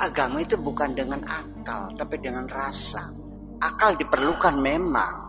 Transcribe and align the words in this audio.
agama 0.00 0.40
itu 0.40 0.56
bukan 0.56 0.96
dengan 0.96 1.20
akal, 1.28 1.92
tapi 1.94 2.16
dengan 2.18 2.48
rasa. 2.48 3.12
Akal 3.60 3.92
diperlukan 4.00 4.56
memang. 4.56 5.28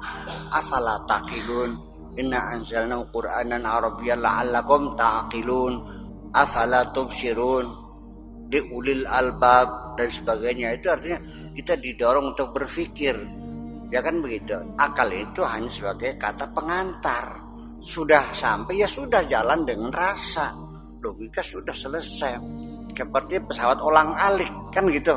Afala 0.55 1.03
taqilun? 1.03 1.75
Inna 2.15 2.55
anzalna 2.55 3.03
Qur'anan 3.11 3.63
Arabiyyan 3.67 4.23
la'allakum 4.23 4.95
ta'qilun. 4.95 5.73
Afala 6.31 6.87
tubsirun? 6.95 7.67
Di 8.47 8.59
ulil 8.71 9.03
albab 9.03 9.99
dan 9.99 10.07
sebagainya. 10.07 10.79
Itu 10.79 10.91
artinya 10.91 11.19
kita 11.51 11.75
didorong 11.75 12.31
untuk 12.31 12.55
berpikir. 12.55 13.15
Ya 13.91 13.99
kan 13.99 14.23
begitu. 14.23 14.55
Akal 14.79 15.11
itu 15.11 15.43
hanya 15.43 15.67
sebagai 15.67 16.15
kata 16.15 16.47
pengantar. 16.55 17.35
Sudah 17.83 18.31
sampai 18.31 18.79
ya 18.79 18.87
sudah 18.87 19.27
jalan 19.27 19.67
dengan 19.67 19.91
rasa. 19.91 20.55
Logika 21.03 21.43
sudah 21.43 21.75
selesai 21.75 22.60
seperti 22.91 23.41
pesawat 23.43 23.79
olang 23.81 24.13
alik 24.15 24.51
kan 24.71 24.87
gitu. 24.91 25.15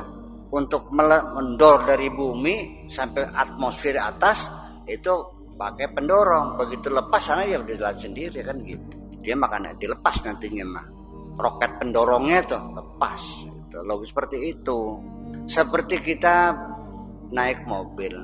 Untuk 0.55 0.87
mendor 0.95 1.82
dari 1.82 2.07
bumi 2.15 2.87
sampai 2.87 3.27
atmosfer 3.27 3.99
atas 3.99 4.46
itu 4.87 5.11
pakai 5.59 5.91
pendorong. 5.91 6.55
Begitu 6.59 6.95
lepas 6.95 7.18
sana 7.18 7.43
ya 7.43 7.59
udah 7.59 7.75
jalan 7.75 7.99
sendiri 7.99 8.39
kan 8.46 8.57
gitu. 8.63 8.95
Dia 9.18 9.35
makanya 9.35 9.75
dilepas 9.75 10.15
nantinya 10.23 10.65
mah 10.68 10.87
roket 11.35 11.82
pendorongnya 11.82 12.39
tuh 12.46 12.63
lepas 12.71 13.23
itu 13.43 13.79
logis 13.82 14.15
seperti 14.15 14.39
itu. 14.54 14.81
Seperti 15.51 15.96
kita 15.99 16.54
naik 17.35 17.67
mobil 17.67 18.15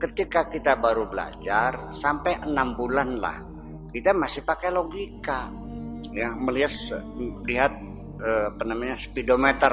ketika 0.00 0.48
kita 0.48 0.80
baru 0.80 1.04
belajar 1.04 1.92
sampai 1.92 2.48
enam 2.48 2.72
bulan 2.72 3.20
lah 3.20 3.38
kita 3.92 4.10
masih 4.16 4.42
pakai 4.42 4.72
logika. 4.72 5.52
Ya 6.10 6.32
melihat 6.34 6.72
lihat 7.46 7.72
eh, 8.24 8.44
apa 8.48 8.62
namanya 8.64 8.96
speedometer 8.96 9.72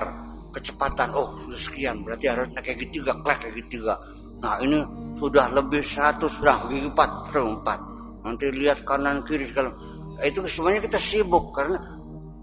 kecepatan. 0.51 1.15
Oh 1.15 1.39
sekian 1.55 2.03
berarti 2.03 2.27
harus 2.27 2.51
kayak 2.51 2.77
gitu 2.87 3.01
juga 3.01 3.15
klek 3.23 3.47
kayak 3.47 3.53
gitu 3.63 3.69
juga. 3.81 3.95
Nah 4.43 4.59
ini 4.59 4.77
sudah 5.15 5.47
lebih 5.53 5.81
100 5.81 6.19
sudah 6.27 6.67
gigi 6.67 6.89
4 6.91 7.31
4 7.31 8.21
nanti 8.21 8.53
lihat 8.53 8.85
kanan 8.85 9.25
kiri 9.25 9.49
kalau 9.49 9.73
itu 10.21 10.45
semuanya 10.45 10.85
kita 10.85 10.99
sibuk 10.99 11.55
karena 11.55 11.79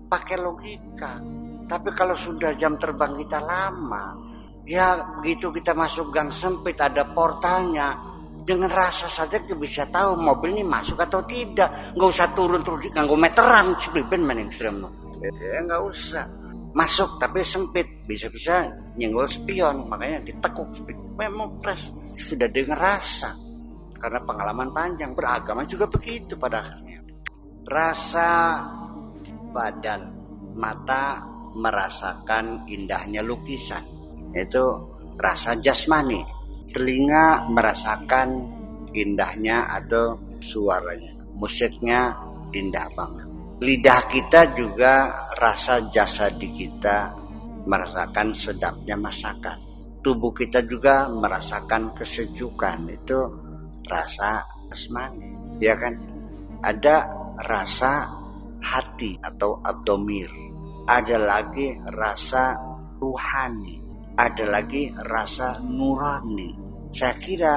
pakai 0.09 0.37
logika. 0.41 1.21
Tapi 1.69 1.89
kalau 1.93 2.17
sudah 2.17 2.57
jam 2.57 2.81
terbang 2.81 3.13
kita 3.21 3.39
lama 3.45 4.17
ya 4.65 4.97
begitu 5.21 5.53
kita 5.53 5.77
masuk 5.77 6.09
gang 6.11 6.33
sempit 6.33 6.81
ada 6.81 7.13
portalnya. 7.13 8.09
Dengan 8.49 8.73
rasa 8.73 9.13
saja 9.13 9.45
kita 9.45 9.61
bisa 9.61 9.85
tahu 9.93 10.17
mobil 10.17 10.57
ini 10.57 10.65
masuk 10.65 10.97
atau 10.97 11.21
tidak. 11.29 11.93
Nggak 11.93 12.09
usah 12.09 12.33
turun 12.33 12.65
terus 12.65 12.89
nggak 12.89 13.21
meteran 13.21 13.77
sebenarnya 13.77 14.25
maning 14.25 14.49
ya 15.23 15.61
nggak 15.65 15.83
usah. 15.83 16.27
Masuk 16.77 17.19
tapi 17.19 17.43
sempit. 17.43 17.87
Bisa-bisa 18.05 18.69
nyenggol 18.95 19.27
spion 19.29 19.89
makanya 19.89 20.23
ditekuk 20.23 20.69
memang 21.17 21.59
pres. 21.59 21.91
Sudah 22.19 22.47
dengan 22.51 22.79
rasa 22.79 23.35
karena 23.99 24.21
pengalaman 24.23 24.71
panjang. 24.71 25.13
Beragama 25.15 25.67
juga 25.67 25.91
begitu 25.91 26.39
pada 26.39 26.63
akhirnya. 26.63 27.03
Rasa 27.69 28.29
badan 29.53 30.03
mata 30.55 31.25
merasakan 31.57 32.69
indahnya 32.69 33.25
lukisan. 33.25 33.83
Itu 34.33 34.95
rasa 35.19 35.59
jasmani. 35.59 36.23
Telinga 36.69 37.49
merasakan 37.49 38.29
indahnya 38.93 39.67
atau 39.73 40.21
suaranya. 40.39 41.17
Musiknya 41.39 42.13
indah 42.53 42.89
banget 42.93 43.28
lidah 43.59 44.07
kita 44.07 44.55
juga 44.55 45.27
rasa 45.35 45.91
jasa 45.91 46.31
di 46.31 46.47
kita 46.55 47.11
merasakan 47.67 48.31
sedapnya 48.31 48.95
masakan. 48.95 49.59
Tubuh 49.99 50.31
kita 50.31 50.63
juga 50.63 51.11
merasakan 51.11 51.91
kesejukan 51.91 52.87
itu 52.87 53.19
rasa 53.91 54.47
asmani, 54.71 55.59
ya 55.59 55.75
kan? 55.75 55.95
Ada 56.63 56.97
rasa 57.43 58.07
hati 58.63 59.19
atau 59.19 59.59
abdomir. 59.59 60.31
Ada 60.89 61.19
lagi 61.19 61.75
rasa 61.93 62.57
ruhani. 63.03 63.77
Ada 64.15 64.45
lagi 64.49 64.91
rasa 64.95 65.59
nurani. 65.63 66.51
Saya 66.95 67.15
kira 67.21 67.55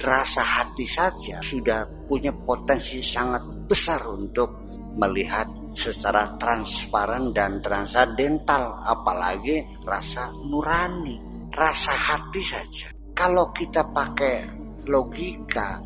rasa 0.00 0.40
hati 0.40 0.86
saja 0.88 1.42
sudah 1.44 1.84
punya 2.08 2.32
potensi 2.32 3.04
sangat 3.04 3.68
besar 3.68 4.00
untuk 4.08 4.59
melihat 4.98 5.46
secara 5.74 6.34
transparan 6.34 7.30
dan 7.30 7.62
transadental 7.62 8.82
apalagi 8.82 9.62
rasa 9.86 10.34
nurani 10.50 11.30
rasa 11.50 11.92
hati 11.94 12.42
saja. 12.42 12.88
Kalau 13.10 13.50
kita 13.50 13.90
pakai 13.90 14.46
logika 14.88 15.82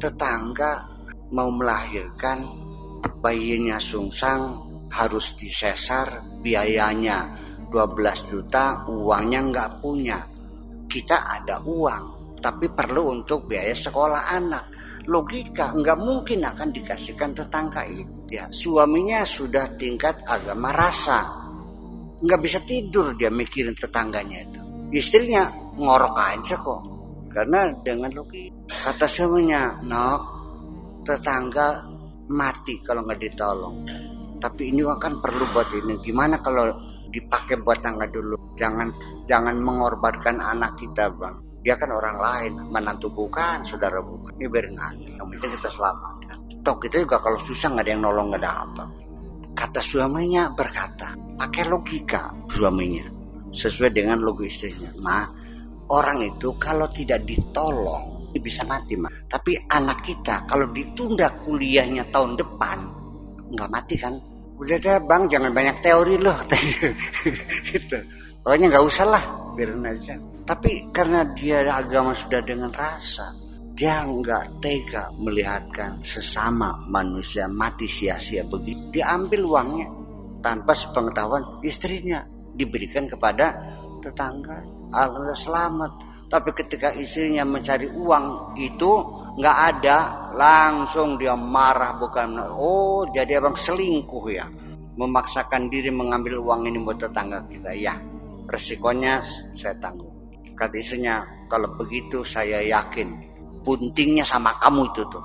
tetangga 0.00 0.86
mau 1.34 1.50
melahirkan 1.52 2.40
bayinya 3.20 3.76
sungsang 3.76 4.56
harus 4.90 5.36
disesar 5.36 6.24
biayanya 6.40 7.36
12 7.68 8.30
juta 8.30 8.86
uangnya 8.88 9.40
nggak 9.50 9.70
punya. 9.82 10.18
Kita 10.90 11.16
ada 11.26 11.62
uang 11.62 12.38
tapi 12.40 12.72
perlu 12.72 13.20
untuk 13.20 13.46
biaya 13.46 13.76
sekolah 13.76 14.32
anak 14.32 14.64
logika 15.08 15.72
nggak 15.72 15.98
mungkin 16.00 16.44
akan 16.44 16.68
dikasihkan 16.74 17.32
tetangga 17.32 17.86
itu. 17.86 18.08
Ya 18.28 18.48
suaminya 18.52 19.24
sudah 19.24 19.68
tingkat 19.80 20.20
agama 20.26 20.74
rasa. 20.74 21.24
Nggak 22.20 22.40
bisa 22.44 22.58
tidur 22.66 23.16
dia 23.16 23.32
mikirin 23.32 23.72
tetangganya 23.72 24.44
itu. 24.44 24.60
Istrinya 24.92 25.48
ngorok 25.78 26.14
aja 26.18 26.56
kok. 26.58 26.80
Karena 27.30 27.70
dengan 27.80 28.10
logika 28.12 28.90
kata 28.90 29.06
suaminya 29.06 29.78
nok 29.86 30.20
tetangga 31.06 31.86
mati 32.30 32.80
kalau 32.82 33.06
nggak 33.06 33.20
ditolong. 33.20 33.76
Tapi 34.40 34.62
ini 34.72 34.80
kan 34.96 35.20
perlu 35.20 35.44
buat 35.52 35.68
ini. 35.72 36.00
Gimana 36.00 36.40
kalau 36.40 36.72
dipakai 37.12 37.60
buat 37.60 37.80
tangga 37.80 38.08
dulu? 38.08 38.56
Jangan 38.56 38.88
jangan 39.28 39.56
mengorbankan 39.60 40.40
anak 40.40 40.80
kita 40.80 41.12
bang 41.12 41.49
dia 41.60 41.76
kan 41.76 41.92
orang 41.92 42.16
lain 42.16 42.52
menantu 42.72 43.12
bukan 43.12 43.60
saudara 43.68 44.00
bukan 44.00 44.32
ini 44.40 44.48
aja 44.76 45.08
yang 45.20 45.26
penting 45.28 45.52
kita 45.56 45.68
selamat 45.72 46.20
Toh 46.60 46.76
kita 46.76 47.00
juga 47.00 47.16
kalau 47.24 47.40
susah 47.40 47.72
nggak 47.72 47.84
ada 47.88 47.92
yang 47.96 48.02
nolong 48.04 48.26
nggak 48.32 48.42
ada 48.44 48.52
apa. 48.68 48.84
Kata 49.56 49.80
suaminya 49.80 50.52
berkata, 50.52 51.16
pakai 51.40 51.64
logika 51.68 52.28
suaminya. 52.52 53.04
Sesuai 53.50 53.90
dengan 53.90 54.20
logo 54.20 54.44
istrinya. 54.44 54.92
Ma, 55.00 55.24
orang 55.90 56.22
itu 56.22 56.54
kalau 56.60 56.86
tidak 56.92 57.24
ditolong 57.24 58.30
bisa 58.36 58.62
mati 58.68 58.94
mah. 58.94 59.10
Tapi 59.26 59.56
anak 59.72 60.04
kita 60.06 60.46
kalau 60.46 60.68
ditunda 60.70 61.32
kuliahnya 61.42 62.06
tahun 62.12 62.36
depan 62.36 62.78
nggak 63.50 63.70
mati 63.72 63.96
kan? 63.96 64.14
Udah 64.60 64.76
deh 64.76 65.00
bang, 65.08 65.22
jangan 65.32 65.50
banyak 65.56 65.76
teori 65.80 66.14
loh. 66.20 66.36
gitu. 67.72 67.96
Pokoknya 68.44 68.66
nggak 68.68 68.84
usah 68.84 69.06
lah, 69.08 69.24
biarin 69.60 69.84
aja. 69.84 70.16
Tapi 70.48 70.88
karena 70.88 71.20
dia 71.36 71.60
agama 71.68 72.16
sudah 72.16 72.40
dengan 72.40 72.72
rasa, 72.72 73.36
dia 73.76 74.00
nggak 74.08 74.64
tega 74.64 75.12
melihatkan 75.20 76.00
sesama 76.00 76.80
manusia 76.88 77.44
mati 77.44 77.84
sia-sia 77.84 78.40
begitu. 78.48 78.88
Diambil 78.96 79.44
uangnya 79.44 79.88
tanpa 80.40 80.72
sepengetahuan 80.72 81.60
istrinya 81.60 82.24
diberikan 82.56 83.04
kepada 83.04 83.52
tetangga. 84.00 84.64
Alhamdulillah 84.96 85.36
selamat. 85.36 85.92
Tapi 86.30 86.50
ketika 86.56 86.94
istrinya 86.96 87.44
mencari 87.44 87.90
uang 87.90 88.56
itu 88.56 88.90
nggak 89.36 89.58
ada, 89.76 89.98
langsung 90.32 91.20
dia 91.20 91.36
marah 91.36 92.00
bukan. 92.00 92.40
Oh 92.54 93.04
jadi 93.12 93.42
abang 93.42 93.58
selingkuh 93.58 94.24
ya, 94.30 94.46
memaksakan 94.96 95.68
diri 95.68 95.92
mengambil 95.92 96.38
uang 96.40 96.70
ini 96.70 96.78
buat 96.80 96.96
tetangga 97.02 97.44
kita 97.50 97.74
ya. 97.74 97.94
Resikonya 98.50 99.22
saya 99.54 99.74
tanggung. 99.78 100.10
Kata 100.58 100.76
istrinya, 100.76 101.24
kalau 101.48 101.72
begitu 101.78 102.20
saya 102.26 102.60
yakin 102.60 103.16
buntingnya 103.64 104.24
sama 104.24 104.52
kamu 104.60 104.88
itu 104.92 105.02
tuh. 105.08 105.24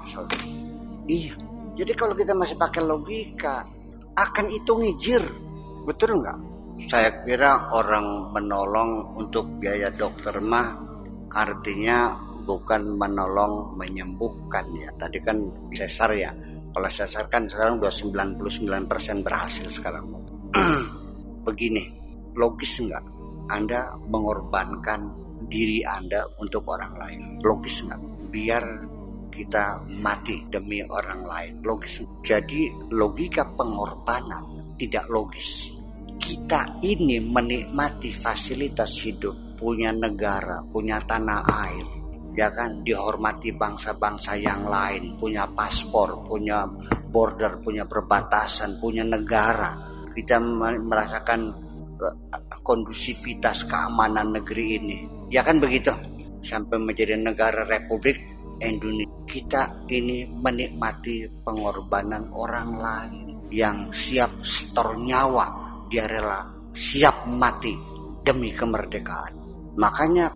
Iya. 1.09 1.33
Jadi 1.75 1.91
kalau 1.91 2.15
kita 2.15 2.31
masih 2.31 2.55
pakai 2.55 2.81
logika, 2.87 3.67
akan 4.15 4.45
itu 4.47 4.71
ngijir. 4.79 5.23
Betul 5.83 6.23
nggak? 6.23 6.39
Saya 6.87 7.11
kira 7.23 7.71
orang 7.71 8.31
menolong 8.35 9.15
untuk 9.15 9.47
biaya 9.59 9.91
dokter 9.91 10.39
mah 10.43 10.75
artinya 11.31 12.15
bukan 12.47 12.95
menolong 12.95 13.75
menyembuhkan 13.75 14.63
ya. 14.77 14.89
Tadi 14.95 15.17
kan 15.19 15.37
sesar 15.75 16.15
ya. 16.15 16.31
Kalau 16.75 16.89
sesar 16.91 17.27
kan 17.27 17.47
sekarang 17.47 17.79
udah 17.79 17.91
99% 17.91 19.25
berhasil 19.25 19.67
sekarang. 19.71 20.05
Begini, 21.47 21.87
logis 22.35 22.83
nggak? 22.83 23.03
Anda 23.49 23.95
mengorbankan 24.11 25.01
diri 25.47 25.81
Anda 25.87 26.27
untuk 26.37 26.67
orang 26.69 26.93
lain. 26.99 27.21
Logis 27.41 27.81
nggak? 27.87 28.15
biar 28.35 28.63
kita 29.31 29.79
mati 30.03 30.43
demi 30.51 30.83
orang 30.83 31.23
lain 31.23 31.53
logis 31.63 32.03
jadi 32.19 32.67
logika 32.91 33.47
pengorbanan 33.55 34.75
tidak 34.75 35.07
logis 35.07 35.71
kita 36.19 36.81
ini 36.81 37.21
menikmati 37.21 38.09
fasilitas 38.09 38.97
hidup, 39.05 39.61
punya 39.61 39.93
negara, 39.93 40.57
punya 40.65 40.97
tanah 40.97 41.45
air, 41.45 41.85
ya 42.33 42.49
kan 42.49 42.81
dihormati 42.81 43.53
bangsa-bangsa 43.53 44.33
yang 44.41 44.65
lain, 44.65 45.21
punya 45.21 45.45
paspor, 45.53 46.25
punya 46.25 46.65
border, 47.13 47.61
punya 47.61 47.85
perbatasan, 47.85 48.81
punya 48.81 49.05
negara. 49.05 49.77
Kita 50.09 50.41
merasakan 50.81 51.64
kondusivitas 52.65 53.65
keamanan 53.65 54.35
negeri 54.35 54.65
ini. 54.79 54.99
Ya 55.31 55.41
kan 55.41 55.59
begitu? 55.59 55.91
Sampai 56.45 56.77
menjadi 56.77 57.17
negara 57.17 57.65
republik 57.65 58.19
Indonesia. 58.61 59.09
Kita 59.25 59.89
ini 59.89 60.23
menikmati 60.29 61.25
pengorbanan 61.43 62.29
orang 62.31 62.69
lain 62.77 63.35
yang 63.49 63.89
siap 63.93 64.31
setor 64.45 64.97
nyawa 64.97 65.65
dia 65.89 66.09
rela 66.09 66.43
siap 66.73 67.29
mati 67.29 67.71
demi 68.25 68.51
kemerdekaan 68.51 69.33
makanya 69.77 70.33